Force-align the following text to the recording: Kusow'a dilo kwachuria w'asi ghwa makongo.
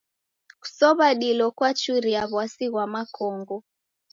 Kusow'a 0.61 1.09
dilo 1.19 1.47
kwachuria 1.57 2.21
w'asi 2.33 2.65
ghwa 2.71 2.85
makongo. 2.93 3.57